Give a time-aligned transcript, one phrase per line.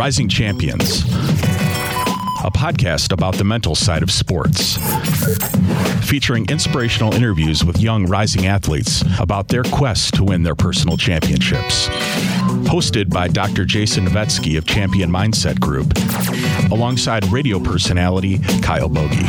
[0.00, 1.02] Rising Champions,
[2.42, 4.78] a podcast about the mental side of sports,
[6.08, 11.88] featuring inspirational interviews with young rising athletes about their quest to win their personal championships.
[12.66, 13.66] Hosted by Dr.
[13.66, 15.92] Jason Novetsky of Champion Mindset Group,
[16.72, 19.26] alongside radio personality Kyle Bogey.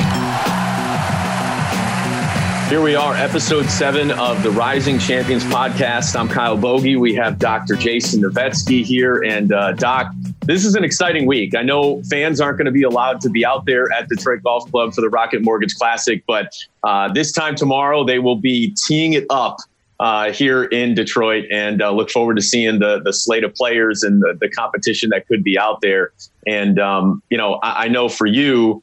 [2.70, 6.18] Here we are, episode seven of the Rising Champions podcast.
[6.18, 6.96] I'm Kyle Bogey.
[6.96, 7.76] We have Dr.
[7.76, 9.24] Jason Novetsky here.
[9.24, 11.56] And uh, Doc, this is an exciting week.
[11.56, 14.70] I know fans aren't going to be allowed to be out there at Detroit Golf
[14.72, 19.14] Club for the Rocket Mortgage Classic, but uh, this time tomorrow they will be teeing
[19.14, 19.58] it up
[20.00, 24.02] uh, here in Detroit, and uh, look forward to seeing the the slate of players
[24.02, 26.12] and the, the competition that could be out there.
[26.48, 28.82] And um, you know, I, I know for you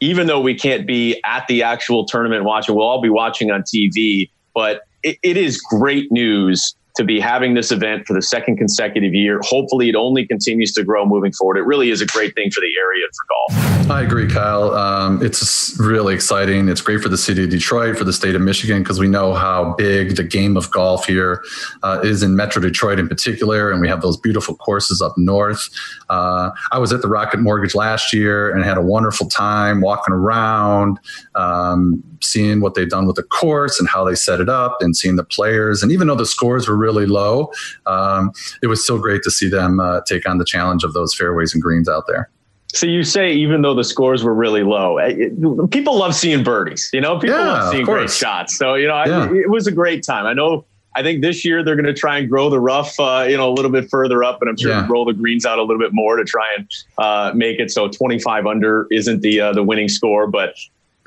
[0.00, 3.62] even though we can't be at the actual tournament watching, we'll all be watching on
[3.62, 4.30] TV.
[4.54, 9.14] But it, it is great news to be having this event for the second consecutive
[9.14, 9.40] year.
[9.42, 11.56] Hopefully, it only continues to grow moving forward.
[11.56, 13.90] It really is a great thing for the area for golf.
[13.90, 14.74] I agree, Kyle.
[14.74, 16.68] Um, it's really exciting.
[16.68, 19.32] It's great for the city of Detroit, for the state of Michigan, because we know
[19.32, 21.42] how big the game of golf here
[21.82, 25.70] uh, is in Metro Detroit in particular, and we have those beautiful courses up north.
[26.10, 30.12] Uh, I was at the Rocket Mortgage last year and had a wonderful time walking
[30.12, 31.00] around.
[31.34, 34.96] Um, seeing what they've done with the course and how they set it up and
[34.96, 35.82] seeing the players.
[35.82, 37.50] And even though the scores were really low,
[37.86, 41.14] um, it was still great to see them uh, take on the challenge of those
[41.14, 42.30] fairways and greens out there.
[42.72, 46.44] So you say even though the scores were really low, eh, it, people love seeing
[46.44, 46.88] birdies.
[46.92, 48.56] You know, people yeah, love seeing great shots.
[48.56, 49.24] So you know, yeah.
[49.24, 50.26] I, it was a great time.
[50.26, 50.64] I know.
[50.96, 53.48] I think this year they're going to try and grow the rough, uh, you know,
[53.48, 54.88] a little bit further up, and I'm sure yeah.
[54.90, 56.68] roll the greens out a little bit more to try and
[56.98, 60.26] uh, make it so 25 under isn't the uh, the winning score.
[60.26, 60.54] But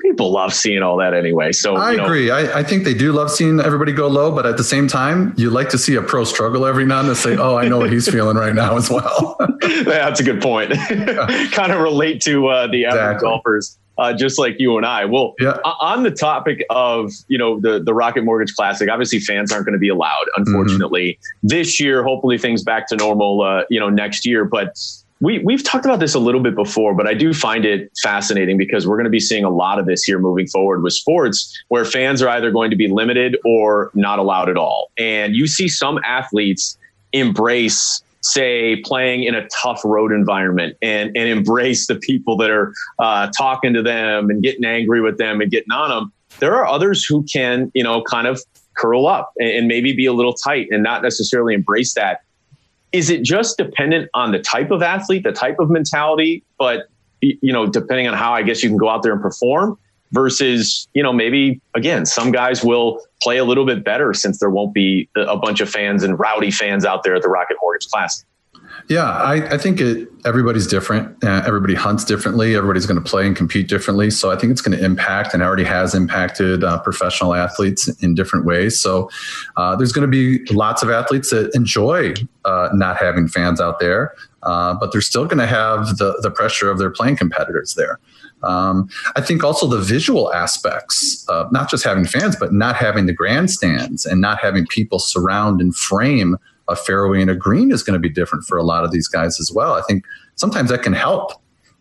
[0.04, 1.50] people love seeing all that anyway.
[1.50, 2.04] So I know.
[2.04, 2.30] agree.
[2.30, 5.32] I, I, think they do love seeing everybody go low, but at the same time,
[5.38, 7.14] you like to see a pro struggle every now and then.
[7.14, 9.36] Say, "Oh, I know what he's feeling right now as well."
[9.84, 10.72] That's a good point.
[11.52, 13.26] kind of relate to uh, the average exactly.
[13.26, 13.78] golfers.
[13.96, 15.04] Uh, just like you and I.
[15.04, 15.52] Well, yeah.
[15.64, 19.72] on the topic of you know the the Rocket Mortgage Classic, obviously fans aren't going
[19.72, 21.48] to be allowed, unfortunately, mm-hmm.
[21.48, 22.02] this year.
[22.02, 24.44] Hopefully things back to normal, uh, you know, next year.
[24.44, 24.76] But
[25.24, 28.58] we, we've talked about this a little bit before, but I do find it fascinating
[28.58, 31.50] because we're going to be seeing a lot of this here moving forward with sports
[31.68, 34.90] where fans are either going to be limited or not allowed at all.
[34.98, 36.76] And you see some athletes
[37.12, 42.72] embrace say playing in a tough road environment and, and embrace the people that are
[42.98, 46.12] uh, talking to them and getting angry with them and getting on them.
[46.38, 48.42] There are others who can, you know, kind of
[48.76, 52.20] curl up and, and maybe be a little tight and not necessarily embrace that
[52.94, 56.88] is it just dependent on the type of athlete, the type of mentality, but
[57.20, 59.76] you know, depending on how I guess you can go out there and perform
[60.12, 64.50] versus, you know, maybe again, some guys will play a little bit better since there
[64.50, 67.88] won't be a bunch of fans and rowdy fans out there at the Rocket Mortgage
[67.88, 68.26] Classic.
[68.88, 71.24] Yeah, I, I think it, everybody's different.
[71.24, 72.54] Uh, everybody hunts differently.
[72.54, 74.10] Everybody's going to play and compete differently.
[74.10, 78.14] So I think it's going to impact and already has impacted uh, professional athletes in
[78.14, 78.78] different ways.
[78.78, 79.08] So
[79.56, 82.12] uh, there's going to be lots of athletes that enjoy
[82.44, 86.30] uh, not having fans out there, uh, but they're still going to have the, the
[86.30, 87.98] pressure of their playing competitors there.
[88.42, 93.06] Um, I think also the visual aspects, of not just having fans, but not having
[93.06, 96.36] the grandstands and not having people surround and frame
[96.68, 99.08] a fairway and a green is going to be different for a lot of these
[99.08, 99.74] guys as well.
[99.74, 100.04] I think
[100.36, 101.32] sometimes that can help.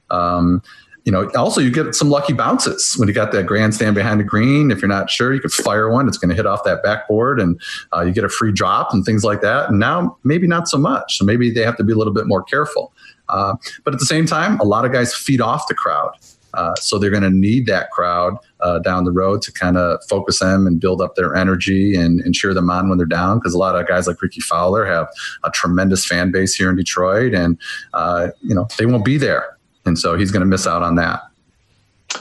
[0.09, 0.61] Um,
[1.05, 4.23] you know, also you get some lucky bounces when you got that grandstand behind the
[4.23, 4.71] green.
[4.71, 6.07] If you're not sure, you could fire one.
[6.07, 7.59] It's going to hit off that backboard, and
[7.93, 9.69] uh, you get a free drop and things like that.
[9.69, 11.17] And now maybe not so much.
[11.17, 12.93] So maybe they have to be a little bit more careful.
[13.27, 16.11] Uh, but at the same time, a lot of guys feed off the crowd.
[16.53, 19.99] Uh, so they're going to need that crowd uh, down the road to kind of
[20.07, 23.39] focus them and build up their energy and, and cheer them on when they're down.
[23.39, 25.07] Because a lot of guys like Rickie Fowler have
[25.43, 27.57] a tremendous fan base here in Detroit, and
[27.93, 30.95] uh, you know they won't be there, and so he's going to miss out on
[30.95, 31.23] that.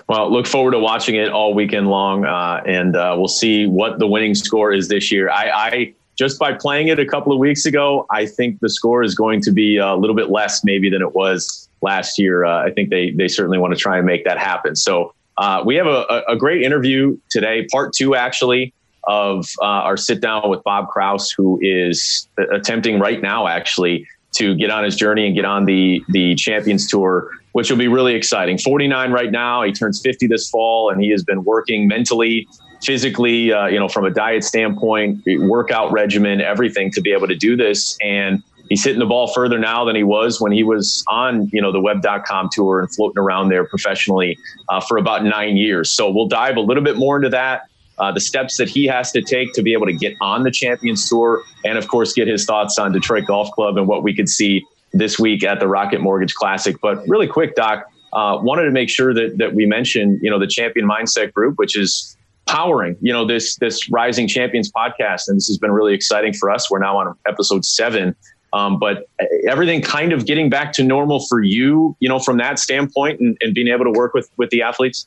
[0.09, 3.98] Well, look forward to watching it all weekend long, uh, and uh, we'll see what
[3.98, 5.28] the winning score is this year.
[5.28, 9.03] I, I just by playing it a couple of weeks ago, I think the score
[9.03, 12.44] is going to be a little bit less maybe than it was last year.
[12.44, 14.76] Uh, I think they they certainly want to try and make that happen.
[14.76, 18.74] So uh, we have a, a, great interview today, part two actually
[19.08, 24.54] of uh, our sit down with Bob Kraus, who is attempting right now actually to
[24.54, 28.14] get on his journey and get on the the Champions Tour, which will be really
[28.14, 28.58] exciting.
[28.58, 32.46] 49 right now, he turns 50 this fall, and he has been working mentally.
[32.82, 37.36] Physically, uh, you know, from a diet standpoint, workout regimen, everything to be able to
[37.36, 37.96] do this.
[38.02, 41.60] And he's hitting the ball further now than he was when he was on, you
[41.60, 44.38] know, the web.com tour and floating around there professionally
[44.68, 45.91] uh, for about nine years.
[45.91, 47.62] So we'll dive a little bit more into that.
[47.98, 50.50] Uh, the steps that he has to take to be able to get on the
[50.50, 54.14] Champions Tour, and of course, get his thoughts on Detroit Golf Club and what we
[54.14, 56.76] could see this week at the Rocket Mortgage Classic.
[56.80, 60.38] But really quick, Doc, uh, wanted to make sure that that we mentioned, you know,
[60.38, 62.16] the Champion Mindset Group, which is
[62.47, 66.50] powering, you know, this this Rising Champions podcast, and this has been really exciting for
[66.50, 66.70] us.
[66.70, 68.16] We're now on episode seven.
[68.53, 69.09] Um, but
[69.49, 73.37] everything kind of getting back to normal for you, you know, from that standpoint and,
[73.41, 75.07] and being able to work with with the athletes.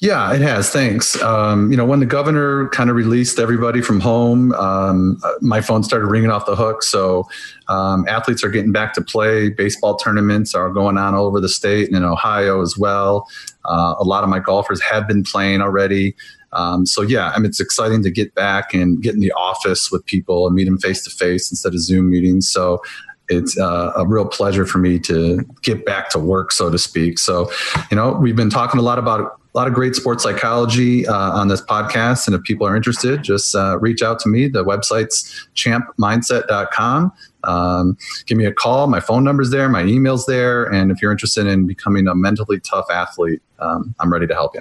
[0.00, 0.70] Yeah, it has.
[0.70, 1.20] Thanks.
[1.20, 5.82] Um, you know, when the governor kind of released everybody from home, um, my phone
[5.82, 6.82] started ringing off the hook.
[6.82, 7.28] So
[7.68, 9.50] um, athletes are getting back to play.
[9.50, 13.28] Baseball tournaments are going on all over the state and in Ohio as well.
[13.66, 16.16] Uh, a lot of my golfers have been playing already.
[16.52, 19.90] Um, so yeah, I mean, it's exciting to get back and get in the office
[19.90, 22.50] with people and meet them face to face instead of Zoom meetings.
[22.50, 22.82] So
[23.28, 27.18] it's uh, a real pleasure for me to get back to work, so to speak.
[27.18, 27.50] So,
[27.90, 31.32] you know, we've been talking a lot about a lot of great sports psychology uh,
[31.32, 32.26] on this podcast.
[32.26, 34.46] And if people are interested, just uh, reach out to me.
[34.46, 37.12] The website's champmindset.com.
[37.42, 38.86] Um, give me a call.
[38.86, 39.68] My phone number's there.
[39.68, 40.64] My email's there.
[40.64, 44.54] And if you're interested in becoming a mentally tough athlete, um, I'm ready to help
[44.54, 44.60] you.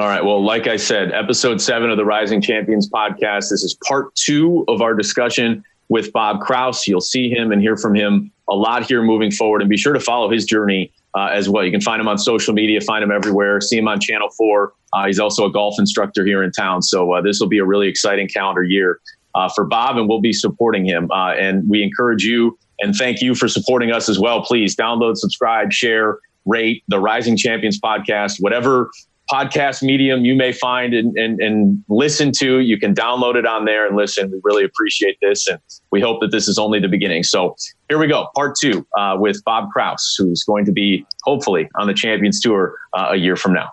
[0.00, 0.24] All right.
[0.24, 3.50] Well, like I said, episode seven of the Rising Champions podcast.
[3.50, 6.86] This is part two of our discussion with Bob Kraus.
[6.86, 9.60] You'll see him and hear from him a lot here moving forward.
[9.60, 11.64] And be sure to follow his journey uh, as well.
[11.64, 14.72] You can find him on social media, find him everywhere, see him on Channel 4.
[14.92, 16.82] Uh, he's also a golf instructor here in town.
[16.82, 19.00] So uh, this will be a really exciting calendar year
[19.34, 21.10] uh, for Bob, and we'll be supporting him.
[21.10, 24.42] Uh, and we encourage you and thank you for supporting us as well.
[24.42, 28.90] Please download, subscribe, share, rate the Rising Champions podcast, whatever
[29.30, 32.60] podcast medium you may find and, and, and listen to.
[32.60, 34.30] You can download it on there and listen.
[34.30, 35.46] We really appreciate this.
[35.46, 35.58] And
[35.90, 37.22] we hope that this is only the beginning.
[37.22, 37.56] So
[37.88, 38.28] here we go.
[38.34, 42.74] Part two uh, with Bob Kraus, who's going to be hopefully on the Champions Tour
[42.94, 43.70] uh, a year from now.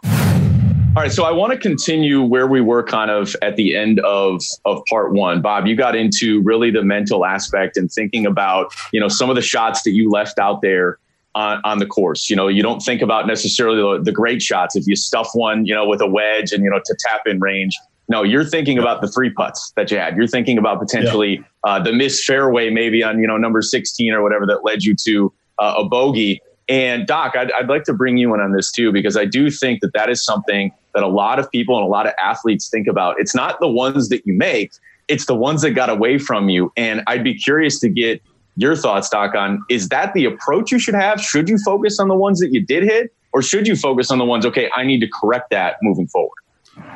[0.96, 4.00] All right, so I want to continue where we were kind of at the end
[4.00, 5.42] of of part one.
[5.42, 9.36] Bob, you got into really the mental aspect and thinking about you know some of
[9.36, 10.98] the shots that you left out there
[11.36, 12.30] on, on the course.
[12.30, 14.76] You know, you don't think about necessarily the, the great shots.
[14.76, 17.40] If you stuff one, you know, with a wedge and, you know, to tap in
[17.40, 17.78] range,
[18.08, 20.16] no, you're thinking about the three putts that you had.
[20.16, 21.44] You're thinking about potentially yeah.
[21.64, 24.96] uh, the missed fairway, maybe on, you know, number 16 or whatever that led you
[25.06, 26.40] to uh, a bogey.
[26.68, 29.52] And Doc, I'd, I'd like to bring you in on this too, because I do
[29.52, 32.70] think that that is something that a lot of people and a lot of athletes
[32.70, 33.20] think about.
[33.20, 34.72] It's not the ones that you make,
[35.08, 36.72] it's the ones that got away from you.
[36.78, 38.22] And I'd be curious to get
[38.56, 41.22] your thoughts, Doc, on is that the approach you should have?
[41.22, 44.18] Should you focus on the ones that you did hit, or should you focus on
[44.18, 46.38] the ones, okay, I need to correct that moving forward?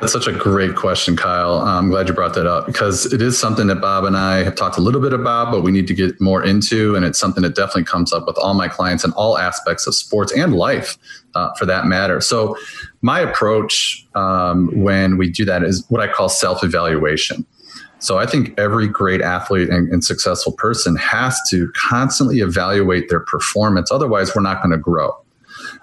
[0.00, 1.54] That's such a great question, Kyle.
[1.54, 4.54] I'm glad you brought that up because it is something that Bob and I have
[4.54, 6.94] talked a little bit about, but we need to get more into.
[6.96, 9.94] And it's something that definitely comes up with all my clients in all aspects of
[9.94, 10.98] sports and life
[11.34, 12.20] uh, for that matter.
[12.20, 12.56] So,
[13.02, 17.46] my approach um, when we do that is what I call self evaluation.
[18.00, 23.20] So I think every great athlete and, and, successful person has to constantly evaluate their
[23.20, 23.92] performance.
[23.92, 25.12] Otherwise, we're not going to grow.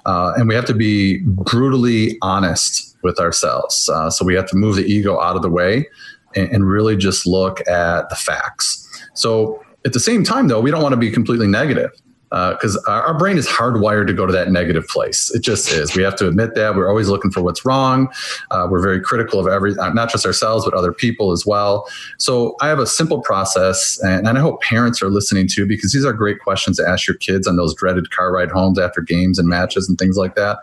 [0.06, 3.88] Uh, and we have to be brutally honest with ourselves.
[3.88, 5.88] Uh, so we have to move the ego out of the way
[6.36, 8.84] and, and really just look at the facts.
[9.14, 11.92] So at the same time, though, we don't want to be completely negative
[12.30, 15.34] because uh, our, brain is hardwired to go to that negative place.
[15.34, 15.96] It just is.
[15.96, 16.76] We have to admit that.
[16.76, 18.12] We're always looking for what's wrong.
[18.52, 21.88] Uh, we're very critical of every, uh, not just ourselves, but other people as well.
[22.18, 25.94] So I have a simple process, and, and I hope parents are listening too, because
[25.94, 29.02] these are great questions to ask your kids on those dreaded car ride homes after
[29.02, 30.60] games and matches and things like that.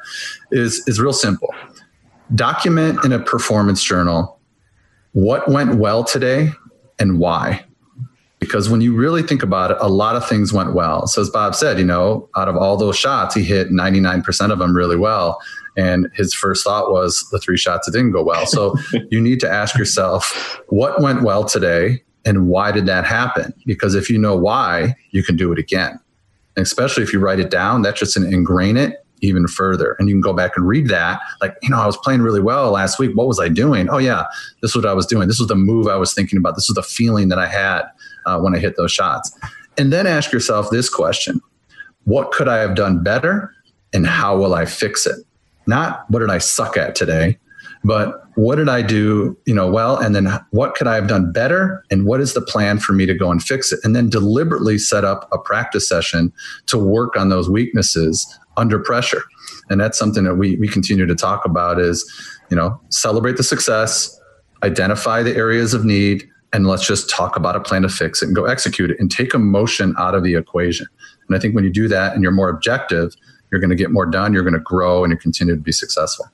[0.51, 1.55] Is is real simple.
[2.35, 4.39] Document in a performance journal
[5.13, 6.51] what went well today
[6.99, 7.65] and why
[8.45, 11.07] because when you really think about it, a lot of things went well.
[11.07, 14.59] So as Bob said, you know, out of all those shots, he hit 99% of
[14.59, 15.41] them really well.
[15.77, 18.47] And his first thought was the three shots that didn't go well.
[18.47, 18.77] So
[19.11, 23.53] you need to ask yourself, what went well today and why did that happen?
[23.67, 25.99] Because if you know why, you can do it again.
[26.57, 29.97] And especially if you write it down, that's just an ingrain it even further.
[29.99, 31.21] And you can go back and read that.
[31.41, 33.13] Like, you know, I was playing really well last week.
[33.15, 33.89] What was I doing?
[33.89, 34.25] Oh, yeah,
[34.63, 35.29] this is what I was doing.
[35.29, 36.55] This was the move I was thinking about.
[36.55, 37.83] This was the feeling that I had
[38.27, 39.37] uh, when I hit those shots.
[39.77, 41.41] And then ask yourself this question
[42.05, 43.53] What could I have done better?
[43.93, 45.17] And how will I fix it?
[45.67, 47.39] Not what did I suck at today,
[47.85, 51.33] but what did I do, you know, well, and then what could I have done
[51.33, 51.85] better?
[51.91, 53.79] And what is the plan for me to go and fix it?
[53.85, 56.33] And then deliberately set up a practice session
[56.67, 59.23] to work on those weaknesses under pressure.
[59.71, 62.05] And that's something that we, we continue to talk about is,
[62.51, 64.21] you know, celebrate the success,
[64.63, 68.27] identify the areas of need, and let's just talk about a plan to fix it
[68.27, 70.87] and go execute it and take emotion out of the equation.
[71.29, 73.15] And I think when you do that and you're more objective,
[73.51, 75.73] you're going to get more done, you're going to grow, and you continue to be
[75.73, 76.27] successful.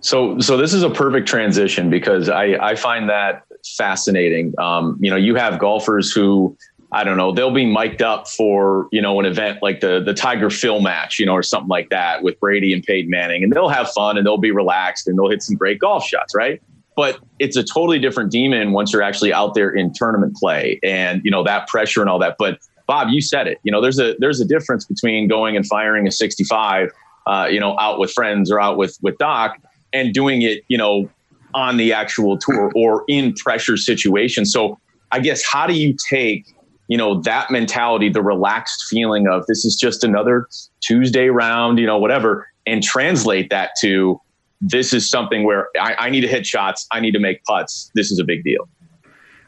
[0.00, 3.44] So, so this is a perfect transition because I, I find that
[3.76, 4.54] fascinating.
[4.58, 6.56] Um, you know, you have golfers who
[6.92, 10.14] I don't know, they'll be mic'd up for, you know, an event like the the
[10.14, 13.44] Tiger Phil match, you know, or something like that with Brady and Peyton Manning.
[13.44, 16.34] And they'll have fun and they'll be relaxed and they'll hit some great golf shots,
[16.34, 16.60] right?
[16.96, 21.22] But it's a totally different demon once you're actually out there in tournament play and,
[21.24, 22.36] you know, that pressure and all that.
[22.38, 23.58] But Bob, you said it.
[23.62, 26.90] You know, there's a there's a difference between going and firing a 65,
[27.28, 29.56] uh, you know, out with friends or out with with Doc
[29.92, 31.08] and doing it, you know,
[31.54, 34.52] on the actual tour or in pressure situations.
[34.52, 34.78] So
[35.12, 36.52] I guess how do you take
[36.90, 40.46] you know that mentality the relaxed feeling of this is just another
[40.80, 44.20] tuesday round you know whatever and translate that to
[44.60, 47.90] this is something where I, I, need to hit shots i need to make putts
[47.94, 48.68] this is a big deal.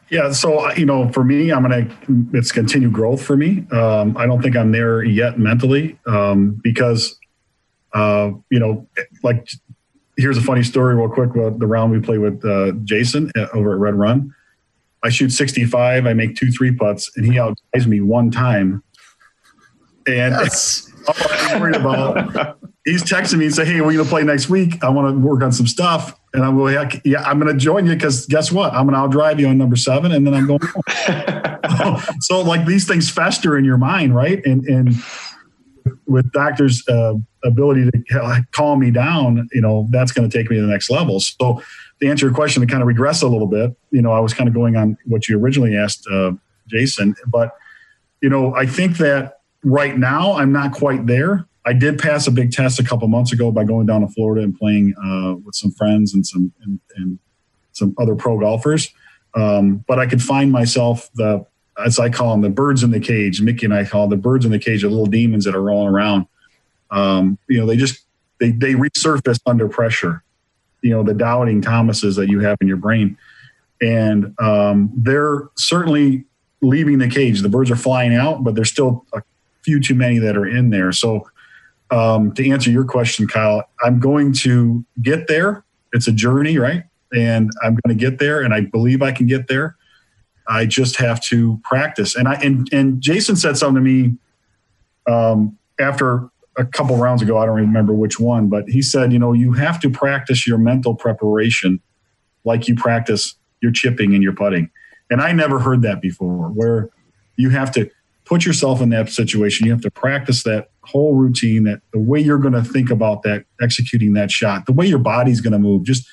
[0.09, 1.89] Yeah so you know for me i'm gonna
[2.33, 3.67] it's continued growth for me.
[3.73, 7.19] Um, i don't think i'm there yet mentally um, because
[7.93, 8.87] uh, you know
[9.23, 9.49] like
[10.17, 13.49] here's a funny story real quick about the round we played with uh, jason uh,
[13.53, 14.33] over at red run
[15.05, 18.83] I shoot 65, I make two three putts, and he outguys me one time.
[20.07, 20.91] And yes.
[21.09, 22.59] I'm worried about.
[22.85, 24.83] He's texting me and say, "Hey, we're gonna play next week.
[24.83, 27.95] I want to work on some stuff." And I'm going, "Yeah, I'm gonna join you
[27.95, 28.73] because guess what?
[28.73, 30.61] I'm gonna outdrive you on number seven, and then I'm going."
[32.21, 34.45] so, like these things fester in your mind, right?
[34.45, 34.95] And and
[36.07, 40.57] with doctors' uh, ability to calm me down, you know, that's going to take me
[40.57, 41.21] to the next level.
[41.21, 41.63] So
[42.03, 44.35] to answer your question, to kind of regress a little bit, you know, I was
[44.35, 46.33] kind of going on what you originally asked, uh,
[46.67, 47.15] Jason.
[47.29, 47.57] But,
[48.21, 51.47] you know, I think that right now I'm not quite there.
[51.65, 54.43] I did pass a big test a couple months ago by going down to Florida
[54.43, 57.21] and playing uh, with some friends and some and, and
[57.71, 58.93] some other pro golfers.
[59.35, 61.47] Um, but I could find myself the
[61.83, 63.41] as I call them the birds in the cage.
[63.41, 65.63] Mickey and I call them the birds in the cage, the little demons that are
[65.63, 66.27] rolling around.
[66.91, 68.05] Um, you know, they just
[68.41, 70.25] they they resurface under pressure
[70.83, 73.17] you know the doubting Thomases that you have in your brain,
[73.81, 76.25] and um, they're certainly
[76.61, 77.41] leaving the cage.
[77.41, 79.23] The birds are flying out, but there's still a
[79.63, 80.93] few too many that are in there.
[80.93, 81.29] So
[81.91, 85.65] um, to answer your question, Kyle, I'm going to get there.
[85.93, 86.85] It's a journey, right?
[87.15, 89.77] And I'm going to get there, and I believe I can get there.
[90.49, 92.17] I just have to practice.
[92.17, 94.17] And I and and Jason said something to me
[95.07, 97.39] um, after a couple rounds ago.
[97.39, 100.59] I don't remember which one, but he said, you know, you have to practice your
[100.59, 101.81] mental preparation
[102.45, 104.71] like you practice your chipping and your putting.
[105.11, 106.91] And I never heard that before, where
[107.37, 107.91] you have to
[108.25, 109.67] put yourself in that situation.
[109.67, 113.23] You have to practice that whole routine, that the way you're going to think about
[113.23, 115.85] that, executing that shot, the way your body's going to move.
[115.85, 116.07] Just,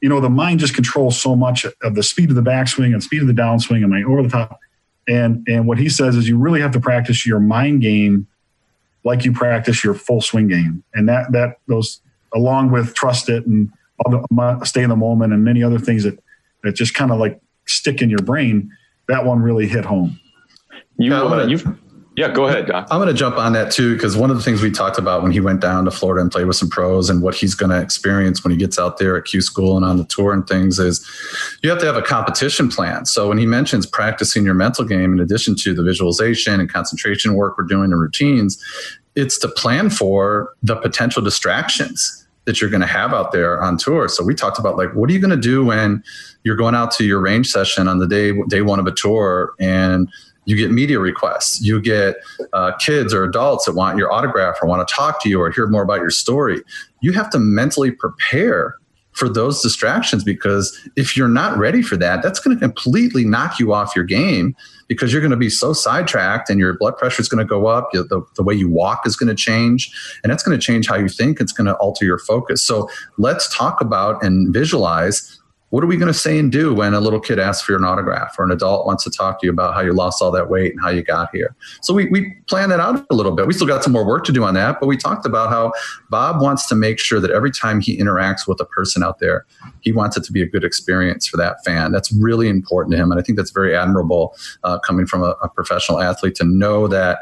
[0.00, 3.02] you know, the mind just controls so much of the speed of the backswing and
[3.02, 4.58] speed of the downswing and my over the top.
[5.08, 8.28] And and what he says is you really have to practice your mind game
[9.04, 10.82] like you practice your full swing game.
[10.94, 12.00] And that that goes
[12.34, 13.70] along with trust it and
[14.64, 16.18] stay in the moment and many other things that
[16.62, 18.70] that just kind of like stick in your brain.
[19.08, 20.18] That one really hit home.
[20.96, 21.66] You, uh, you've
[22.22, 22.70] yeah, go ahead.
[22.70, 25.24] I'm going to jump on that too, because one of the things we talked about
[25.24, 27.70] when he went down to Florida and played with some pros and what he's going
[27.70, 30.46] to experience when he gets out there at Q school and on the tour and
[30.46, 31.04] things is
[31.64, 33.06] you have to have a competition plan.
[33.06, 37.34] So when he mentions practicing your mental game, in addition to the visualization and concentration
[37.34, 38.62] work we're doing and routines,
[39.16, 43.78] it's to plan for the potential distractions that you're going to have out there on
[43.78, 44.08] tour.
[44.08, 46.04] So we talked about like, what are you going to do when
[46.44, 49.54] you're going out to your range session on the day day one of a tour
[49.58, 50.08] and
[50.44, 51.60] you get media requests.
[51.60, 52.16] You get
[52.52, 55.50] uh, kids or adults that want your autograph or want to talk to you or
[55.50, 56.60] hear more about your story.
[57.00, 58.76] You have to mentally prepare
[59.12, 63.58] for those distractions because if you're not ready for that that's going to completely knock
[63.58, 64.56] you off your game
[64.88, 67.66] because you're going to be so sidetracked and your blood pressure is going to go
[67.66, 70.88] up the, the way you walk is going to change and that's going to change
[70.88, 72.62] how you think it's going to alter your focus.
[72.64, 75.38] So let's talk about and visualize
[75.72, 77.82] what are we going to say and do when a little kid asks for an
[77.82, 80.50] autograph or an adult wants to talk to you about how you lost all that
[80.50, 81.56] weight and how you got here?
[81.80, 83.46] So we, we plan that out a little bit.
[83.46, 85.72] We still got some more work to do on that, but we talked about how
[86.10, 89.46] Bob wants to make sure that every time he interacts with a person out there,
[89.80, 91.90] he wants it to be a good experience for that fan.
[91.90, 93.10] That's really important to him.
[93.10, 96.86] And I think that's very admirable uh, coming from a, a professional athlete to know
[96.88, 97.20] that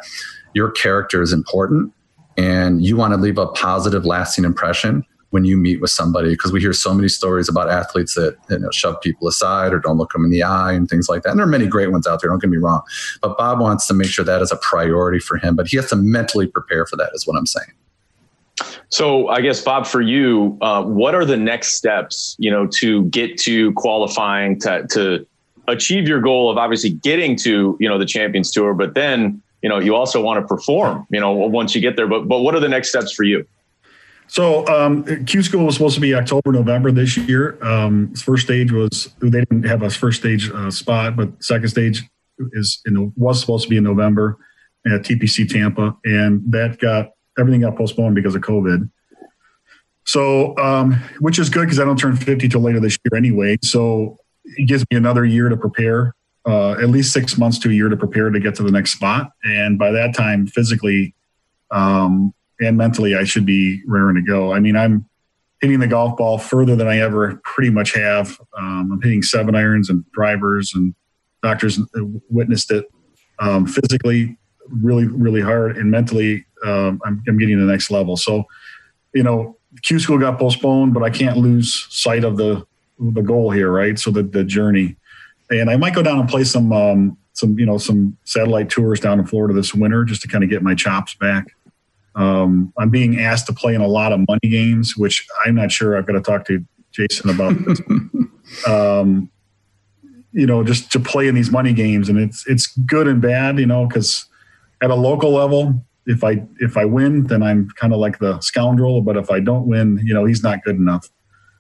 [0.54, 1.92] your character is important
[2.36, 6.52] and you want to leave a positive, lasting impression when you meet with somebody because
[6.52, 9.96] we hear so many stories about athletes that you know, shove people aside or don't
[9.96, 11.30] look them in the eye and things like that.
[11.30, 12.82] And there are many great ones out there, don't get me wrong.
[13.22, 15.88] But Bob wants to make sure that is a priority for him, but he has
[15.90, 17.72] to mentally prepare for that, is what I'm saying.
[18.88, 23.04] So I guess Bob, for you, uh, what are the next steps, you know, to
[23.04, 25.26] get to qualifying to, to
[25.68, 29.68] achieve your goal of obviously getting to, you know, the Champions Tour, but then, you
[29.68, 32.08] know, you also want to perform, you know, once you get there.
[32.08, 33.46] But but what are the next steps for you?
[34.30, 37.58] So um, Q School was supposed to be October, November this year.
[37.64, 42.04] Um, first stage was they didn't have a first stage uh, spot, but second stage
[42.52, 44.38] is in, was supposed to be in November
[44.86, 47.10] at TPC Tampa, and that got
[47.40, 48.88] everything got postponed because of COVID.
[50.04, 53.58] So, um, which is good because I don't turn 50 till later this year anyway.
[53.62, 56.14] So it gives me another year to prepare,
[56.46, 58.92] uh, at least six months to a year to prepare to get to the next
[58.92, 59.32] spot.
[59.42, 61.16] And by that time, physically
[61.72, 64.52] um, and mentally, I should be raring to go.
[64.52, 65.06] I mean, I'm
[65.60, 68.40] hitting the golf ball further than I ever pretty much have.
[68.56, 70.94] Um, I'm hitting seven irons and drivers, and
[71.42, 71.78] doctors
[72.28, 72.86] witnessed it
[73.38, 74.36] um, physically
[74.68, 78.16] really, really hard, and mentally, um, I'm, I'm getting to the next level.
[78.16, 78.44] So,
[79.14, 82.66] you know, Q school got postponed, but I can't lose sight of the
[82.98, 83.98] the goal here, right?
[83.98, 84.96] So the the journey,
[85.50, 89.00] and I might go down and play some um, some you know some satellite tours
[89.00, 91.46] down in Florida this winter just to kind of get my chops back.
[92.20, 95.72] Um, I'm being asked to play in a lot of money games, which I'm not
[95.72, 95.96] sure.
[95.96, 97.56] I've got to talk to Jason about.
[98.66, 99.30] um,
[100.32, 103.58] you know, just to play in these money games, and it's it's good and bad,
[103.58, 104.26] you know, because
[104.82, 108.38] at a local level, if I if I win, then I'm kind of like the
[108.40, 109.00] scoundrel.
[109.02, 111.08] But if I don't win, you know, he's not good enough.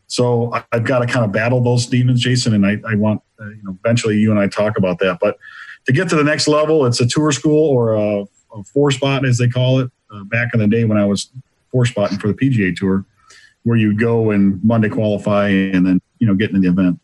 [0.06, 2.52] So I, have got to kind of battle those demons, Jason.
[2.52, 5.18] And I, I want, uh, you know, eventually you and I talk about that.
[5.20, 5.38] But
[5.86, 9.24] to get to the next level, it's a tour school or a, a four spot,
[9.24, 9.90] as they call it.
[10.12, 11.30] Uh, back in the day when I was
[11.70, 13.04] four spotting for the PGA Tour,
[13.62, 16.98] where you go and Monday qualify and then you know get into the event.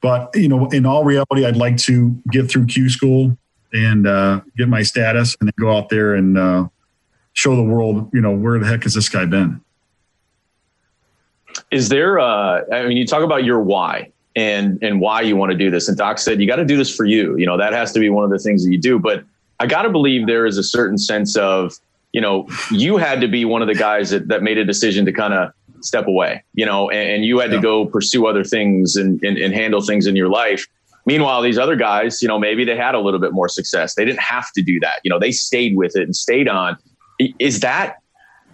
[0.00, 3.36] But you know, in all reality, I'd like to get through Q school
[3.72, 6.68] and uh, get my status, and then go out there and uh,
[7.36, 9.60] show the world, you know, where the heck has this guy been?
[11.70, 15.52] Is there, uh, I mean, you talk about your why and, and why you want
[15.52, 15.86] to do this.
[15.88, 17.36] And Doc said, you got to do this for you.
[17.36, 18.98] You know, that has to be one of the things that you do.
[18.98, 19.22] But
[19.60, 21.78] I got to believe there is a certain sense of,
[22.16, 25.04] you know, you had to be one of the guys that, that made a decision
[25.04, 27.56] to kind of step away, you know, and, and you had yeah.
[27.56, 30.66] to go pursue other things and, and, and handle things in your life.
[31.04, 33.96] Meanwhile, these other guys, you know, maybe they had a little bit more success.
[33.96, 35.00] They didn't have to do that.
[35.04, 36.78] You know, they stayed with it and stayed on
[37.38, 37.96] is that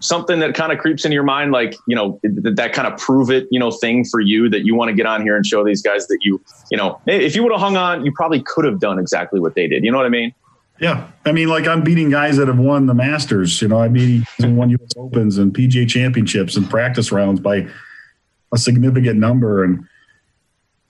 [0.01, 3.31] something that kind of creeps in your mind like you know that kind of prove
[3.31, 5.65] it you know thing for you that you want to get on here and show
[5.65, 6.41] these guys that you
[6.73, 9.55] you know if you would have hung on you probably could have done exactly what
[9.55, 10.35] they did you know what i mean
[10.83, 13.89] yeah i mean like i'm beating guys that have won the masters you know i
[13.89, 17.67] beat and won us opens and pga championships and practice rounds by
[18.53, 19.87] a significant number and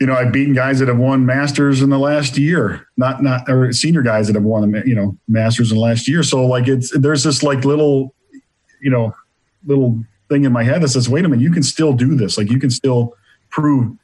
[0.02, 3.48] you know, I've beaten guys that have won masters in the last year, not not
[3.48, 6.24] or senior guys that have won you know masters in the last year.
[6.24, 8.12] So like it's there's this like little,
[8.80, 9.14] you know,
[9.64, 12.36] little thing in my head that says, wait a minute, you can still do this.
[12.36, 13.14] Like you can still
[13.50, 13.96] prove,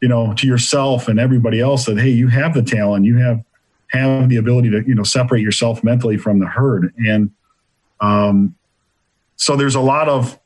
[0.00, 3.42] you know, to yourself and everybody else that hey, you have the talent, you have
[3.90, 7.30] have the ability to you know separate yourself mentally from the herd, and
[8.00, 8.54] um,
[9.36, 10.38] so there's a lot of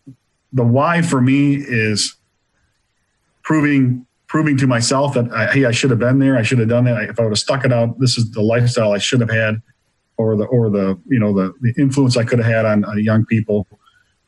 [0.52, 2.16] the why for me is
[3.42, 6.37] proving proving to myself that I, hey, I should have been there.
[6.37, 7.04] I should have done that.
[7.04, 9.62] If I would have stuck it out, this is the lifestyle I should have had,
[10.16, 13.02] or the or the you know the the influence I could have had on, on
[13.02, 13.66] young people.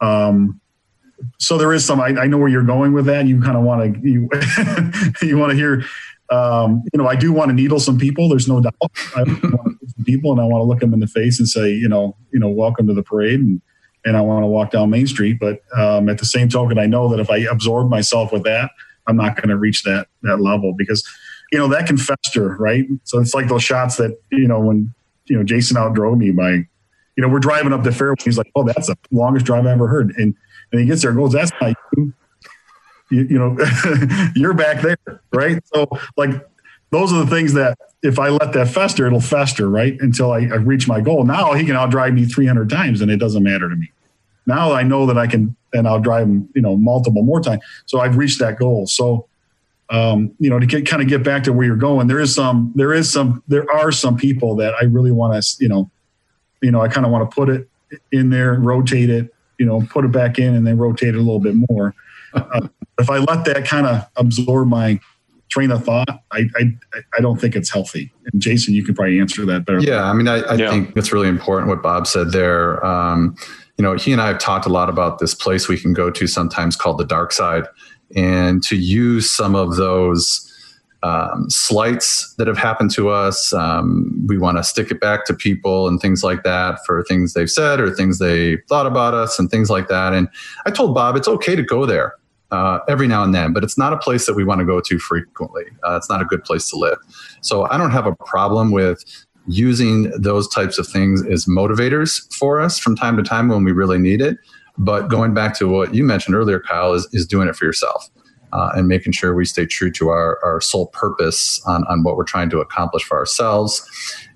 [0.00, 0.60] Um,
[1.38, 2.00] so there is some.
[2.00, 3.26] I, I, know where you're going with that.
[3.26, 4.28] You kind of want to you
[5.22, 5.84] you want to hear.
[6.30, 8.28] Um, you know, I do want to needle some people.
[8.28, 8.74] There's no doubt.
[9.16, 11.70] I want to people, and I want to look them in the face and say,
[11.70, 13.60] you know, you know, welcome to the parade, and
[14.04, 15.38] and I want to walk down Main Street.
[15.38, 18.70] But um, at the same token, I know that if I absorb myself with that,
[19.06, 21.06] I'm not going to reach that that level because
[21.52, 22.86] you know that can fester, right?
[23.04, 24.94] So it's like those shots that you know when
[25.26, 26.66] you know Jason outdrove me by, you
[27.18, 28.16] know, we're driving up the fairway.
[28.24, 30.34] He's like, "Oh, that's the longest drive I ever heard," and
[30.72, 32.12] and he gets there and goes, "That's not you."
[33.10, 33.56] You, you know,
[34.34, 35.62] you're back there, right?
[35.72, 36.30] So like
[36.90, 39.96] those are the things that if I let that fester, it'll fester, right?
[40.00, 41.24] Until I, I reach my goal.
[41.24, 43.90] Now he can outdrive me 300 times and it doesn't matter to me.
[44.46, 47.62] Now I know that I can and I'll drive them, you know, multiple more times.
[47.86, 48.86] So I've reached that goal.
[48.86, 49.26] So,
[49.90, 52.34] um, you know, to get kind of get back to where you're going, there is
[52.34, 55.90] some, there is some, there are some people that I really want to, you know,
[56.62, 57.68] you know, I kind of want to put it
[58.10, 61.20] in there, rotate it, you know, put it back in, and then rotate it a
[61.20, 61.94] little bit more.
[62.36, 62.68] Uh,
[62.98, 65.00] if I let that kind of absorb my
[65.48, 66.72] train of thought, I, I
[67.16, 68.12] I don't think it's healthy.
[68.32, 69.80] And Jason, you could probably answer that better.
[69.80, 70.70] Yeah, I mean, I, I yeah.
[70.70, 72.84] think it's really important what Bob said there.
[72.84, 73.36] Um,
[73.78, 76.10] you know, he and I have talked a lot about this place we can go
[76.10, 77.64] to sometimes called the dark side,
[78.14, 80.42] and to use some of those
[81.02, 83.52] um, slights that have happened to us.
[83.52, 87.34] Um, we want to stick it back to people and things like that for things
[87.34, 90.14] they've said or things they thought about us and things like that.
[90.14, 90.28] And
[90.64, 92.14] I told Bob it's okay to go there
[92.50, 94.80] uh, every now and then, but it's not a place that we want to go
[94.80, 95.64] to frequently.
[95.86, 96.98] Uh, it's not a good place to live.
[97.40, 99.04] So I don't have a problem with
[99.48, 103.72] using those types of things as motivators for us from time to time when we
[103.72, 104.36] really need it.
[104.78, 108.08] But going back to what you mentioned earlier, Kyle, is, is doing it for yourself
[108.52, 112.16] uh, and making sure we stay true to our, our sole purpose on, on what
[112.16, 113.88] we're trying to accomplish for ourselves.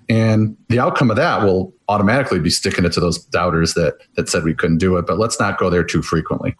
[0.09, 4.29] And the outcome of that will automatically be sticking it to those doubters that that
[4.29, 5.05] said we couldn't do it.
[5.05, 6.55] But let's not go there too frequently.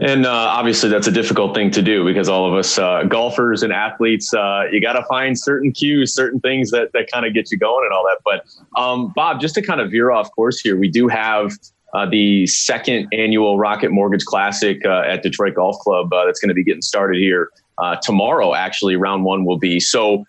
[0.00, 3.64] And uh, obviously, that's a difficult thing to do because all of us uh, golfers
[3.64, 7.34] and athletes, uh, you got to find certain cues, certain things that, that kind of
[7.34, 8.18] get you going and all that.
[8.24, 11.52] But um, Bob, just to kind of veer off course here, we do have
[11.94, 16.50] uh, the second annual Rocket Mortgage Classic uh, at Detroit Golf Club uh, that's going
[16.50, 17.50] to be getting started here
[18.02, 18.54] tomorrow.
[18.54, 20.24] Actually, round one will be so.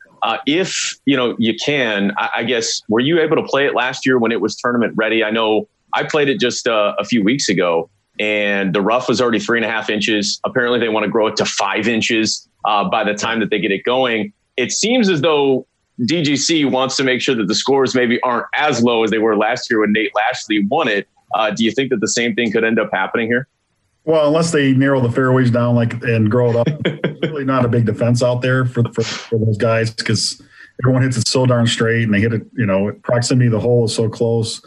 [0.48, 4.06] if you know you can, I, I, guess were you able to play it last
[4.06, 5.24] year when it was tournament ready?
[5.24, 9.40] I know I played it just a few weeks ago and the rough was already
[9.40, 10.40] three and a half inches.
[10.46, 13.60] Apparently, they want to grow it to five inches uh, by the time that they
[13.60, 14.34] get it going.
[14.58, 15.66] It seems as though
[16.02, 19.38] DGC wants to make sure that the scores maybe aren't as low as they were
[19.38, 21.08] last year when Nate Lashley won it.
[21.34, 23.48] Uh, do you think that the same thing could end up happening here?
[24.04, 26.68] Well, unless they narrow the fairways down like and grow it up,
[27.22, 30.42] really not a big defense out there for for, for those guys because
[30.82, 32.48] everyone hits it so darn straight and they hit it.
[32.58, 34.62] You know, proximity of the hole is so close.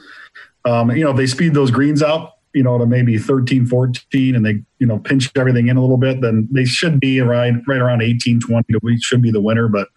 [0.64, 4.34] Um, you know, if they speed those greens out, you know, to maybe 13, 14,
[4.34, 7.54] and they, you know, pinch everything in a little bit, then they should be right,
[7.66, 9.68] right around 18, 20 We should be the winner.
[9.68, 9.88] But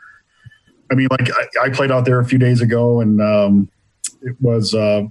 [0.91, 3.70] I mean, like I, I played out there a few days ago and um,
[4.22, 5.04] it was, uh,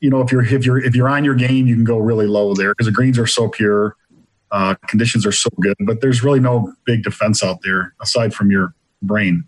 [0.00, 2.26] you know, if you're, if you're, if you're on your game, you can go really
[2.26, 3.96] low there because the greens are so pure.
[4.50, 8.50] Uh, conditions are so good, but there's really no big defense out there aside from
[8.50, 9.44] your brain.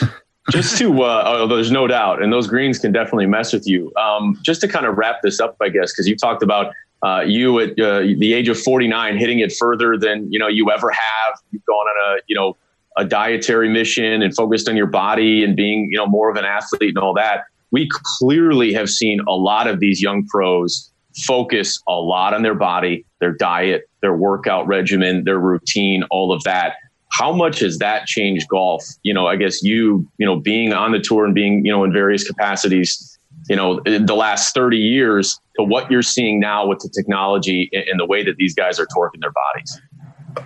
[0.50, 3.92] just to uh, oh, there's no doubt and those greens can definitely mess with you.
[3.96, 6.72] Um, just to kind of wrap this up i guess because you talked about
[7.04, 10.70] uh, you at uh, the age of 49 hitting it further than you know you
[10.70, 11.38] ever have.
[11.50, 12.56] You've gone on a you know
[12.96, 16.46] a dietary mission and focused on your body and being you know more of an
[16.46, 17.44] athlete and all that.
[17.72, 20.90] We clearly have seen a lot of these young pros
[21.26, 26.42] focus a lot on their body their diet their workout regimen their routine all of
[26.42, 26.74] that
[27.18, 28.84] how much has that changed golf?
[29.02, 31.84] You know, I guess you, you know, being on the tour and being, you know,
[31.84, 36.80] in various capacities, you know, the last 30 years to what you're seeing now with
[36.80, 39.80] the technology and the way that these guys are torquing their bodies.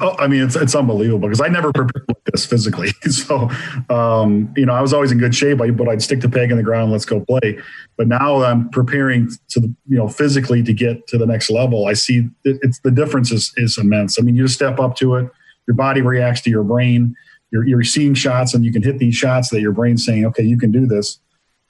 [0.02, 2.90] Oh, I mean, it's it's unbelievable because I never prepared like this physically.
[3.08, 3.48] So,
[3.88, 6.58] um, you know, I was always in good shape, but I'd stick the peg in
[6.58, 7.58] the ground, let's go play.
[7.96, 11.86] But now I'm preparing to you know, physically to get to the next level.
[11.86, 14.20] I see it's the difference is is immense.
[14.20, 15.30] I mean, you just step up to it
[15.68, 17.14] your body reacts to your brain.
[17.52, 20.42] You're, you're seeing shots and you can hit these shots that your brain's saying, okay,
[20.42, 21.20] you can do this.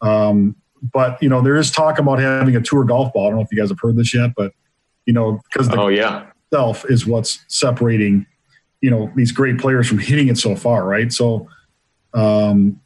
[0.00, 0.56] Um,
[0.92, 3.26] but you know, there is talk about having a tour golf ball.
[3.26, 4.52] I don't know if you guys have heard this yet, but
[5.04, 8.26] you know, because the oh yeah self is what's separating,
[8.80, 11.12] you know, these great players from hitting it so far, right?
[11.12, 11.48] So,
[12.14, 12.80] um,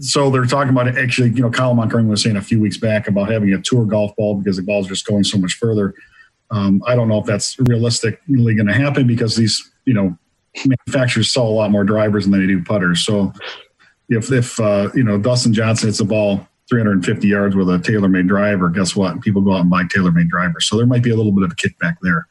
[0.00, 2.76] so they're talking about it actually, you know, Colin Montgomerie was saying a few weeks
[2.76, 5.54] back about having a tour golf ball because the ball's are just going so much
[5.54, 5.94] further.
[6.50, 10.16] Um, I don't know if that's realistically going to happen because these you know,
[10.64, 13.04] manufacturers sell a lot more drivers than they do putters.
[13.04, 13.32] So
[14.08, 18.28] if if uh, you know Dustin Johnson hits a ball 350 yards with a TaylorMade
[18.28, 19.20] driver, guess what?
[19.20, 20.68] People go out and buy TaylorMade drivers.
[20.68, 22.28] So there might be a little bit of a kickback there.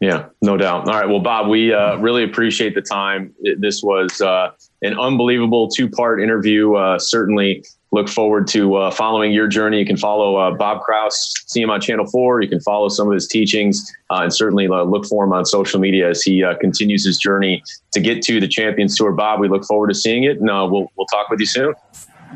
[0.00, 0.86] Yeah, no doubt.
[0.86, 1.08] All right.
[1.08, 3.34] Well, Bob, we uh, really appreciate the time.
[3.58, 4.50] This was uh,
[4.82, 6.74] an unbelievable two part interview.
[6.74, 9.78] Uh, certainly look forward to uh, following your journey.
[9.78, 12.42] You can follow uh, Bob Kraus, see him on Channel 4.
[12.42, 15.80] You can follow some of his teachings uh, and certainly look for him on social
[15.80, 19.12] media as he continues his journey to get to the Champions Tour.
[19.12, 21.74] Bob, we look forward to seeing it and we'll, we'll talk with you soon.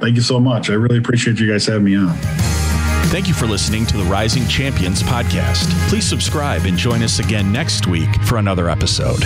[0.01, 0.71] Thank you so much.
[0.71, 2.17] I really appreciate you guys having me on.
[3.13, 5.69] Thank you for listening to the Rising Champions podcast.
[5.91, 9.23] Please subscribe and join us again next week for another episode.